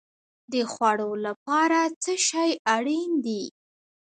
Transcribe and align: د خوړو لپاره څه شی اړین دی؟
د 0.51 0.53
خوړو 0.71 1.11
لپاره 1.25 1.79
څه 2.03 2.13
شی 2.27 2.51
اړین 2.75 3.11
دی؟ 3.25 3.43